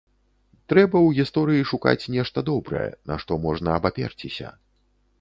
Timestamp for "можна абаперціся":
3.47-4.47